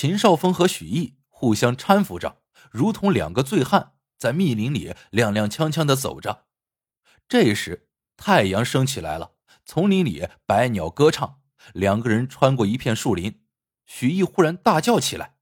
[0.00, 6.46] 秦少峰和许毅互相搀扶着，如同两个醉汉在密林里踉踉跄跄的走着。
[7.28, 9.34] 这时，太阳升起来了，
[9.64, 11.42] 丛林里百鸟歌唱。
[11.74, 13.44] 两个人穿过一片树林，
[13.86, 15.34] 许毅忽然大叫起来：“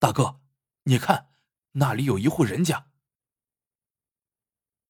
[0.00, 0.40] 大哥，
[0.82, 1.28] 你看，
[1.74, 2.88] 那里有一户人家！”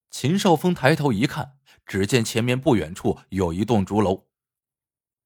[0.09, 4.25] 秦少峰抬头一看，只见前面不远处有一栋竹楼，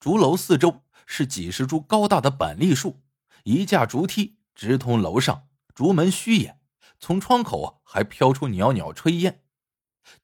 [0.02, 3.02] 竹楼四周是几十株高大的板栗树，
[3.44, 6.59] 一架竹梯直通楼上，竹门虚掩，
[7.00, 9.44] 从窗口还飘出袅袅炊烟。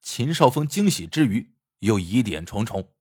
[0.02, 2.94] 秦少峰惊喜之余，又疑点重重：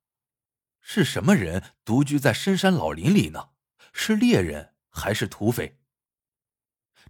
[0.81, 3.51] 是什么人独居在深山老林里呢？
[3.93, 5.81] 是猎人还是土匪？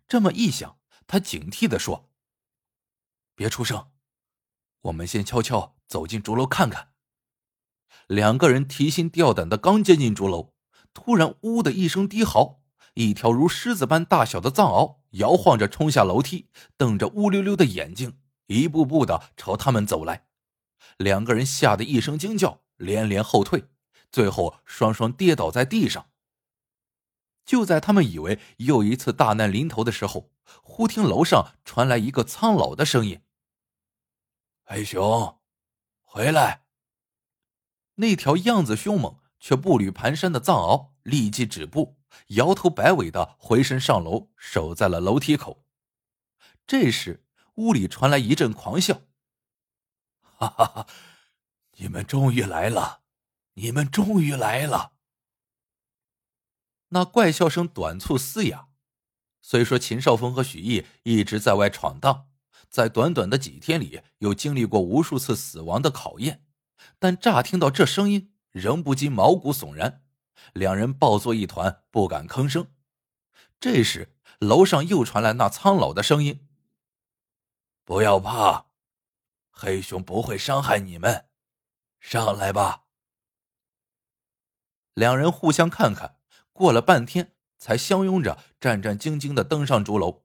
[0.06, 2.12] 这么一想，他警惕的说
[3.34, 3.90] ：“别出声，
[4.82, 6.92] 我们先悄悄走进竹楼看看。”
[8.06, 10.54] 两个人提心吊胆的刚接近竹楼，
[10.94, 12.62] 突然“呜”的一声低嚎，
[12.96, 16.48] 一条如狮子般大小的藏獒摇晃着冲下楼梯，
[16.78, 18.18] 瞪着乌溜溜的眼睛。
[18.46, 20.28] 一步步的朝他们走来，
[20.96, 23.68] 两个人吓得一声惊叫，连连后退，
[24.10, 26.08] 最后双双跌倒在地上。
[27.44, 30.30] 就在他们以为又一次大难临头的时候，
[30.62, 33.20] 忽听楼上传来一个苍老的声音
[34.64, 35.38] ：“黑熊，
[36.02, 36.62] 回来！”
[37.96, 41.95] 那条样子凶猛却步履蹒跚的藏獒立即止步，
[42.28, 45.64] 摇头摆尾的回身上楼，守在了楼梯口。
[46.66, 47.22] 这时。
[47.56, 49.00] 屋里传来一阵狂笑，
[50.20, 50.86] 哈哈哈！
[51.78, 53.00] 你们终于来了，
[53.54, 54.92] 你们终于来了。
[56.88, 58.68] 那怪笑声短促嘶哑。
[59.40, 62.28] 虽说秦少峰和许毅一直在外闯荡，
[62.68, 66.44] 在短短的几天里又经历过无数次死亡的考验，
[66.98, 70.04] 但乍听到这声音，仍不禁毛骨悚然。
[70.52, 72.68] 两人抱作一团，不敢吭声。
[73.58, 76.46] 这时，楼上又传来那苍老的声音。
[77.84, 78.66] 不要怕，
[79.50, 81.26] 黑熊不会伤害你们，
[82.00, 82.84] 上来吧。
[84.94, 86.18] 两人互相看看，
[86.52, 90.24] 过了半天，才相拥着战战兢兢的登上竹楼。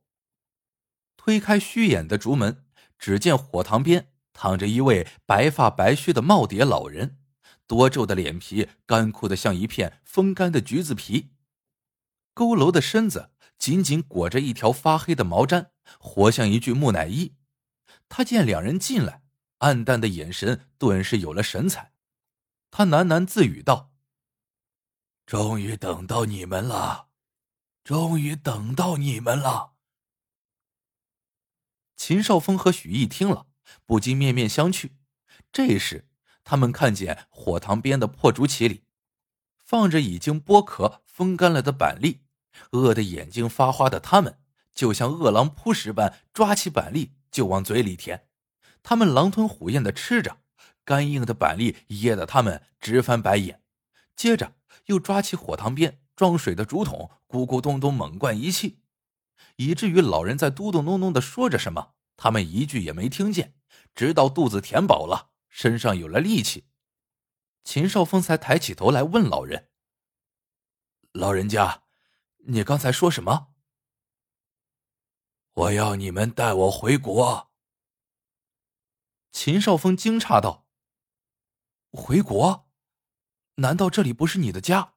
[1.16, 2.66] 推开虚掩的竹门，
[2.98, 7.21] 只见火塘边躺着一位白发白须的耄耋老人，
[7.72, 11.32] 多皱的脸皮干枯的像一片风干的橘子皮，
[12.36, 17.38] 佝偻的身子紧紧裹着一条发黑的毛毡，活像一具木乃伊。
[18.10, 19.24] 他见两人进来，
[19.60, 21.94] 暗淡的眼神顿时有了神采。
[22.72, 23.94] 他喃喃自语道
[25.26, 27.08] ：“终于等到你们了，
[27.86, 29.76] 终于等到你们了。”
[31.96, 33.48] 秦少峰和许毅听了，
[33.86, 34.90] 不禁面面相觑。
[35.54, 36.10] 这时，
[36.44, 38.84] 他们看见火塘边的破竹畦里，
[39.58, 42.22] 放着已经剥壳风干了的板栗。
[42.72, 44.40] 饿得眼睛发花的他们，
[44.74, 47.14] 就像饿狼扑食般，抓起板栗。
[47.32, 48.28] 就往嘴里填，
[48.84, 50.40] 他们狼吞虎咽的吃着，
[50.84, 53.62] 干硬的板栗噎得他们直翻白眼。
[54.18, 54.56] 接着
[54.88, 58.80] 又抓起火塘边装水的竹筒，咕咕咚咚猛灌一气，
[59.56, 63.54] 以至于老人在嘟嘟哝哝的说着什么，他们一句也没听见。
[63.96, 66.66] 直到肚子填饱了，身上有了力气，
[67.64, 69.70] 秦少峰才抬起头来问老人
[71.12, 71.84] ：“老人家，
[72.46, 73.54] 你刚才说什么？”
[75.54, 77.52] 我要你们带我回国。
[79.34, 80.66] 秦少峰惊诧道
[81.92, 82.70] ：“回国？
[83.56, 84.94] 难道这里不是你的家？”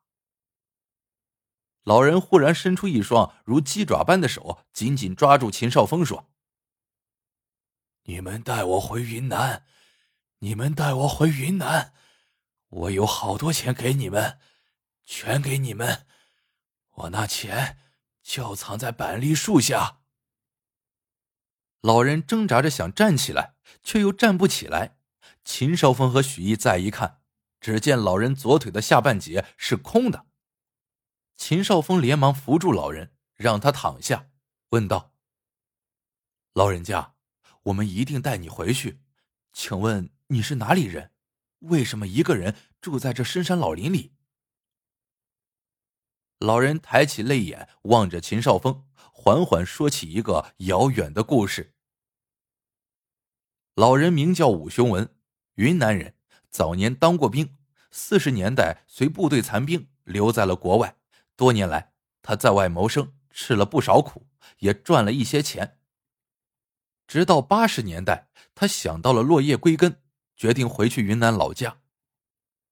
[1.83, 6.33] 老人忽然伸出一双如鸡爪般的手，紧紧抓住秦少峰，说
[8.05, 9.67] ：“你们带我回云南，
[10.45, 11.95] 你们带我回云南，
[12.69, 14.39] 我有好多钱给你们，
[15.07, 16.07] 全给你们。
[16.97, 17.79] 我那钱
[18.23, 20.01] 就藏在板栗树下。”
[21.81, 24.99] 老人挣扎着想站起来，却又站不起来。
[25.47, 27.23] 秦少峰和许毅再一看，
[27.59, 30.27] 只见老人左腿的下半截是空的。
[31.39, 34.29] 秦少峰连忙扶住老人，让他躺下，
[34.69, 35.15] 问道
[36.53, 37.15] ：“老人家，
[37.63, 39.01] 我们一定带你回去。
[39.55, 41.11] 请问你是哪里人？
[41.61, 44.13] 为什么一个人住在这深山老林里？”
[46.41, 51.75] 老人抬起泪眼望着秦少峰，缓缓说起一个遥远的故事。
[53.75, 55.17] 老人名叫武雄文，
[55.55, 56.15] 云南人，
[56.51, 57.57] 早年当过兵。
[57.91, 60.97] 四十年代随部队残兵留在了国外。
[61.37, 64.27] 多年来，他在外谋生，吃了不少苦，
[64.59, 65.79] 也赚了一些钱。
[67.07, 70.03] 直到八十年代，他想到了落叶归根，
[70.37, 71.79] 决定回去云南老家。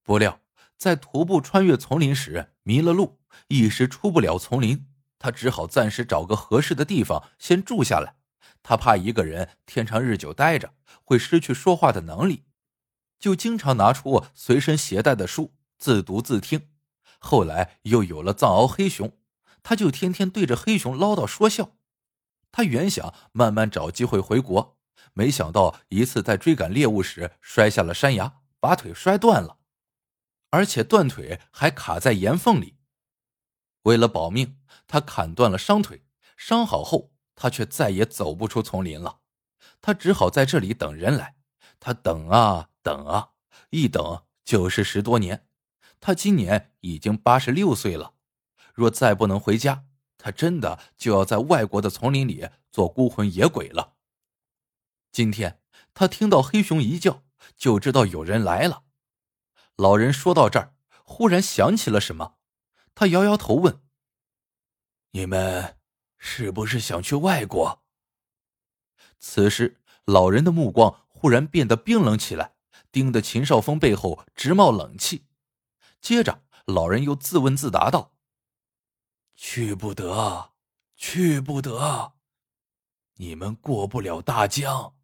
[0.02, 0.40] 不料，
[0.76, 4.86] 在徒步穿越丛林时迷了路，一时出不了丛林，
[5.18, 8.16] 他只好暂时找个合适的地方先住下来。
[8.62, 10.74] 他怕一个人天长日久待着
[11.04, 12.44] 会失去说话的能力，
[13.18, 16.68] 就经常拿出随身携带的书自读自听。
[17.18, 19.16] 后来又有了藏獒黑熊，
[19.62, 21.76] 他就天天对着黑熊唠叨说笑。
[22.50, 24.76] 他原想慢慢找机会回国，
[25.14, 29.58] 没想到一次在追赶猎物时摔下了山崖，把腿摔断了，
[30.50, 32.76] 而且断腿还卡在岩缝里。
[33.82, 36.04] 为了保命，他砍断了伤腿。
[36.36, 39.20] 伤好后，他却再也走不出丛林了。
[39.80, 41.36] 他只好在这里等人来。
[41.78, 43.30] 他等啊等啊，
[43.70, 45.46] 一等就是十多年。
[46.00, 48.14] 他今年已经八十六岁了。
[48.74, 49.84] 若再不能回家，
[50.16, 53.91] 他真的就要在外国的丛林里做孤魂野鬼了。
[55.12, 55.60] 今天
[55.92, 57.22] 他听到黑熊一叫，
[57.56, 58.84] 就知道有人来了。
[59.76, 60.74] 老人说到这儿，
[61.04, 62.36] 忽然想起了什么。
[62.94, 63.82] 他摇摇头问
[65.12, 65.78] ：“你们
[66.16, 67.82] 是不是想去外国？”
[69.20, 72.54] 此时，老人的目光忽然变得冰冷起来，
[72.90, 75.26] 盯得秦少峰背后直冒冷气。
[76.00, 78.14] 接着，老人又自问自答道
[79.36, 80.52] ：“去不得，
[80.96, 82.14] 去不得！
[83.16, 84.96] 你们过不了大江，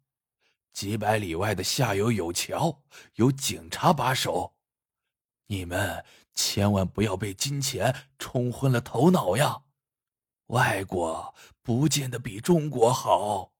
[0.79, 2.83] 几百里外的下游有桥，
[3.15, 4.55] 有警察把守，
[5.47, 9.63] 你们……”千万不要被金钱冲昏了头脑呀！
[10.45, 13.51] 外国不见得比中国好。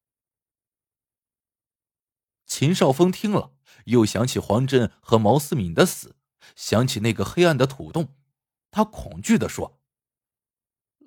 [2.46, 3.52] 秦少峰听了，
[3.88, 6.16] 又想起黄真和毛思敏的死，
[6.56, 8.16] 想起那个黑暗的土洞，
[8.72, 9.82] 他恐惧的说：“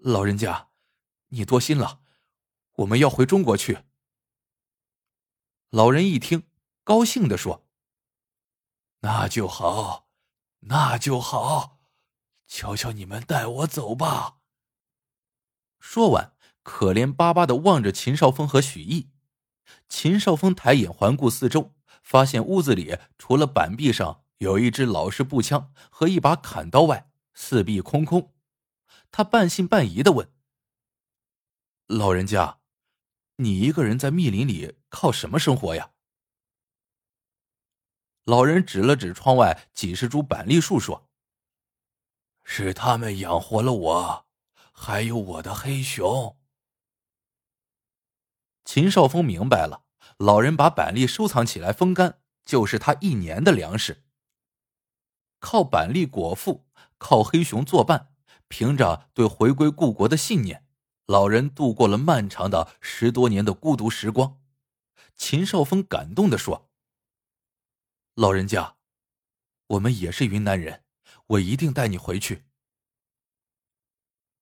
[0.04, 0.68] 老人家，
[1.28, 2.02] 你多心了，
[2.72, 3.78] 我们要回中国去。”
[5.72, 6.44] 老人一听，
[6.84, 7.66] 高兴的说
[9.00, 10.06] ：“那就好。”
[10.66, 11.80] 那就好，
[12.46, 14.36] 求求你们带我走吧。
[15.80, 19.10] 说完，可怜巴巴的望着秦少峰和许毅。
[19.88, 21.74] 秦少峰抬眼环顾四周，
[22.04, 28.32] 发现屋子里除了板壁上有一支老式步枪和一把砍刀外，四壁空空。
[29.10, 30.32] 他半信半疑的问
[31.88, 32.60] ：“老人家，
[33.42, 35.90] 你一个人在密林里靠什么生活呀？”
[38.24, 41.10] 老人指了指窗外几十株板栗树，说
[42.44, 44.26] ：“是他们养活了我，
[44.72, 46.38] 还有我的黑熊。”
[48.64, 49.84] 秦少峰明白了，
[50.18, 54.04] 老人把板栗收藏起来风干，就是他一年的粮食。
[55.40, 56.68] 靠板栗果腹，
[56.98, 58.14] 靠黑熊作伴，
[58.46, 60.64] 凭着对回归故国的信念，
[61.06, 64.40] 老人度过了漫长的十多年的孤独时光。
[65.14, 66.70] 秦少峰感动的说。
[68.14, 68.76] 老人家，
[69.68, 70.84] 我们也是云南人，
[71.26, 72.44] 我一定带你回去。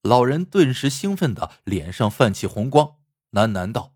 [0.03, 2.99] 老人顿时兴奋的脸上泛起红光，
[3.33, 3.95] 喃喃道：“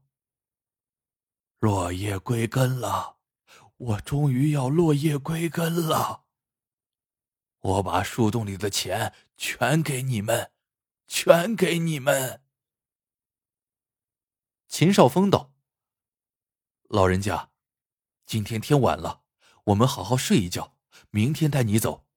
[1.58, 3.17] 落叶归根了，
[3.76, 6.25] 我终于要落叶归根了。
[7.60, 10.52] 我把树洞里的钱全给你们，
[11.06, 12.43] 全给你们。”
[14.76, 15.52] 秦少峰道
[16.90, 17.52] ：“老人家，
[18.26, 19.22] 今天天晚了。”
[19.66, 20.76] 我们好好睡一觉，
[21.10, 22.08] 明天带你走。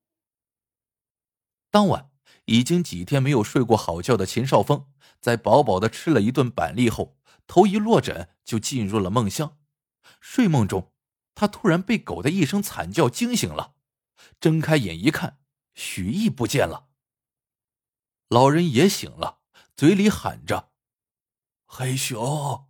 [1.69, 2.09] 当晚，
[2.45, 9.59] 已经几天没有睡过好觉的秦少峰，在饱饱的吃了一顿板栗后，头一落枕就进入了梦乡。
[10.19, 10.92] 睡梦中，
[11.35, 13.76] 他突然被狗的一声惨叫惊醒了，
[14.40, 15.37] 睁开眼一看，
[15.76, 16.87] 许毅不见了。
[18.30, 19.42] 老人也醒了，
[19.76, 20.71] 嘴里喊着
[21.69, 22.66] ：“黑熊，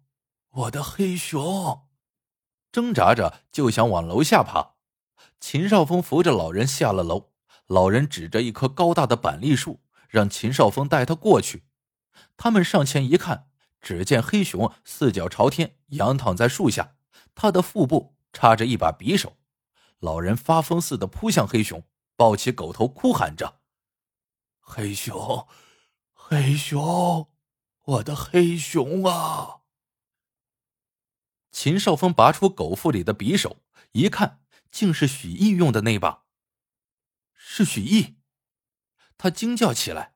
[0.50, 1.88] 我的黑熊。”
[2.74, 4.74] 挣扎着就想往楼下爬，
[5.40, 7.32] 秦少峰扶着老人下了楼。
[7.68, 11.66] 老人指着一棵高大的板栗树，让秦少峰带他过去。
[12.36, 13.50] 他们上前一看，
[13.80, 16.96] 只见黑熊四脚朝天仰躺在树下，
[17.36, 19.38] 他的腹部插着一把匕首。
[20.00, 21.84] 老人发疯似的扑向黑熊，
[22.16, 23.60] 抱起狗头，哭喊着
[24.60, 25.48] ：“黑熊，
[26.14, 27.28] 黑熊，
[27.88, 29.62] 我的黑熊啊！”
[31.52, 33.64] 秦少峰拔出狗腹里的匕首，
[33.94, 36.26] 一看，竟是许毅用的那把。
[37.34, 38.18] 是许毅，
[39.18, 40.16] 他惊叫起来。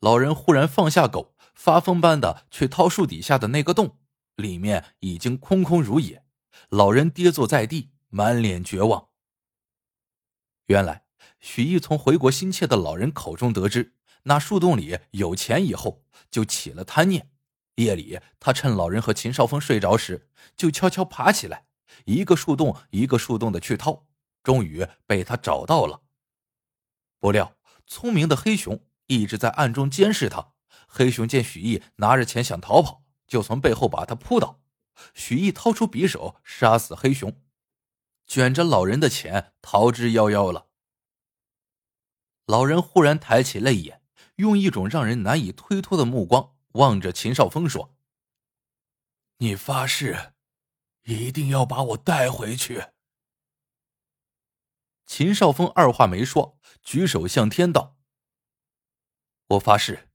[0.00, 4.00] 老人忽然放下狗，发疯般的去掏树底下的那个洞，
[4.34, 6.24] 里面已经空空如也。
[6.70, 9.10] 老人跌坐在地，满脸绝望。
[10.66, 11.04] 原来，
[11.38, 17.30] 许毅从回国心切的老人口中得知那树洞里有钱以后，就起了贪念。
[17.76, 21.66] 夜里，他趁老人和秦少峰睡着时，就悄悄爬起来，
[22.04, 24.06] 一个树洞一个树洞的去掏，
[24.42, 26.02] 终于被他找到了。
[27.18, 30.52] 不料，聪明的黑熊一直在暗中监视他，
[30.86, 34.60] 黑熊见许毅拿着钱想逃跑，就从背后把他扑倒。
[35.14, 37.40] 许毅掏出匕首杀死黑熊，
[38.26, 40.68] 卷着老人的钱逃之夭夭了。
[42.44, 44.01] 老人忽然抬起泪眼，
[44.36, 47.94] 用一种让人难以推脱的目光望着秦少峰说
[49.38, 50.34] ：“你发誓，
[51.04, 52.86] 一定要把我带回去。”
[55.06, 57.98] 秦少峰二话没说，举手向天道
[59.48, 60.08] ：“我发誓，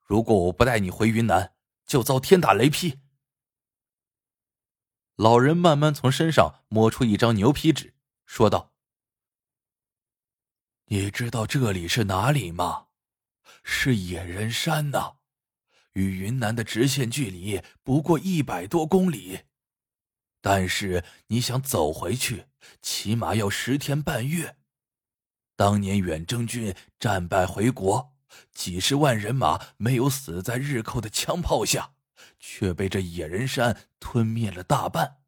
[0.00, 3.00] 如果我不带你回云南，就遭天打雷劈。”
[5.16, 8.72] 老人慢慢从身上摸出一张牛皮纸，说道
[10.86, 12.83] ：“你知道这里是哪里吗？
[13.62, 15.16] 是野人山呐，
[15.92, 19.40] 与云南的直线距离不过一百多公里。
[20.40, 22.46] 但是你想走回去，
[22.82, 24.56] 起码要十天半月。
[25.56, 28.14] 当年远征军战败回国，
[28.52, 31.92] 几十万人马没有死在日寇的枪炮下。”
[32.38, 35.18] 却被这野人山吞灭了大半。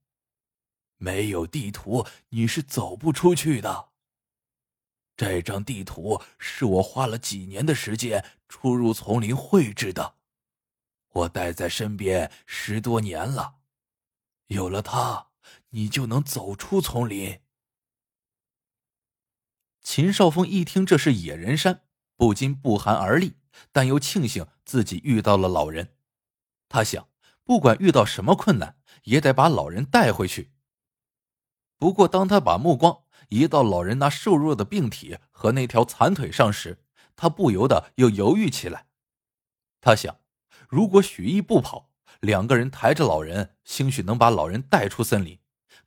[0.99, 3.91] 没有地图，你是走不出去的。
[5.17, 10.17] 这张地图是我花了几年的时间出入丛林绘制的，
[11.13, 13.57] 我带在身边十多年了。
[14.49, 15.29] 有了它，
[15.71, 17.41] 你就能走出丛林。
[19.81, 21.83] 秦少峰一听这是野人山，
[22.17, 23.37] 不禁不寒而栗，
[23.73, 25.97] 但又庆幸自己遇到了老人。
[26.69, 27.09] 他想，
[27.43, 30.53] 不管遇到什么困难，也得把老人带回去。
[31.79, 36.83] 不过，当他把目光移到老人那瘦弱的病体和那条残腿上时，
[37.15, 38.87] 他不由得又犹豫起来。
[39.81, 40.19] 他想，
[40.69, 41.91] 如果许毅不跑，
[42.21, 45.39] 两个人抬着老人，兴许能把老人带出森林。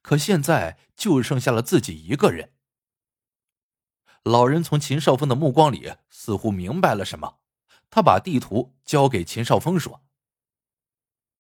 [0.02, 2.54] 可现在就剩下了自己一个人。
[4.24, 7.40] 老人从秦少峰的目光里似乎明白了什么，
[7.90, 10.02] 他把地图交给秦少峰，说。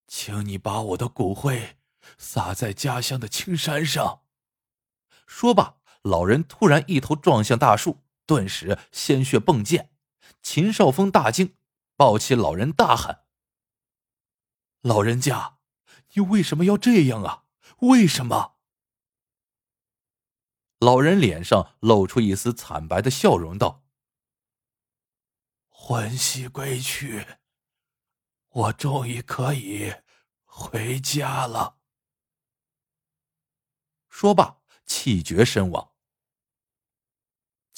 [0.08, 1.77] 请你把我的骨灰
[2.18, 4.24] 撒在家乡的青山上。
[5.27, 9.91] 说罢，老人突然一头撞向大树，顿时鲜血迸溅。
[10.41, 11.58] 秦少峰大惊，
[11.96, 13.25] 抱起老人大喊
[14.82, 15.58] ：“老人家，
[16.13, 17.44] 你为什么要这样啊？
[17.79, 18.58] 为什么？”
[20.79, 23.84] 老人脸上露出一丝惨白的笑容，道
[25.68, 27.25] ：“魂兮归去。”
[28.50, 29.94] 我终于可以
[30.44, 31.77] 回家了。
[34.10, 35.88] 说罢，气绝身亡。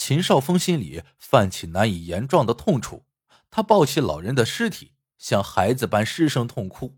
[0.04, 3.06] 秦少峰心里泛起难以言状的痛楚，
[3.52, 6.98] 他抱起老人的尸体，像孩子般失声痛哭。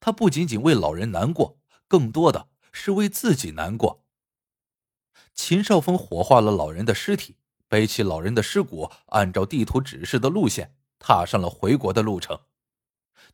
[0.00, 4.02] 他不仅仅为老人难过，更多的是为自己难过。
[5.34, 7.36] 秦少峰火化了老人的尸体，
[7.68, 12.40] 背起老人的尸骨，按照地图指示的路线，踏上了回国的路程。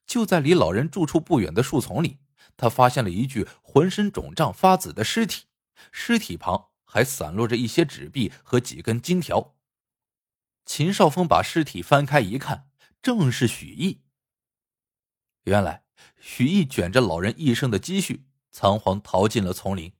[0.04, 2.18] 就在离老人住处不远的树丛里，
[2.56, 5.44] 他发现了一具浑身肿胀发紫的尸体，
[5.92, 9.56] 尸体旁还散落着一些纸币和几根金条。
[10.64, 12.68] 秦少峰把尸体翻开一看，
[13.02, 14.02] 正是许毅。
[15.42, 15.82] 原来，
[16.20, 19.92] 许毅卷着老人一生的积蓄，仓皇逃进了丛林，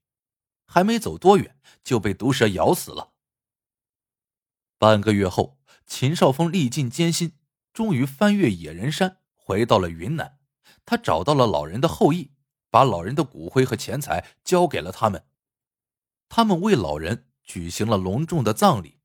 [0.66, 3.14] 还没走多远，就被毒蛇咬死了。
[4.78, 7.32] 半个月后，秦少峰历尽艰辛，
[7.72, 9.18] 终于翻越野人山。
[9.34, 10.38] 回到了云南，
[10.86, 12.30] 他找到了老人的后裔，
[12.70, 15.26] 把老人的骨灰和钱财交给了他们。
[16.28, 19.00] 他们为老人举行了隆重的葬礼，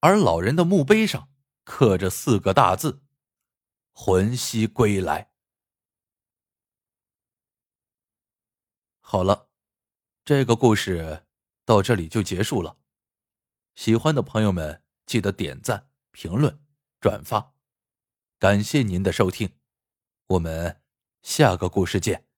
[0.00, 1.30] 而老人的墓碑上
[1.64, 3.02] 刻着四个大字
[3.92, 5.30] ：“魂兮归来。”
[9.00, 9.48] 好了，
[10.24, 11.26] 这个故事
[11.64, 12.78] 到这里就结束了。
[13.74, 16.60] 喜欢的朋友们记得点赞、评论、
[17.00, 17.54] 转发，
[18.38, 19.56] 感谢您的收听。
[20.26, 20.82] 我们
[21.22, 22.33] 下个故事见。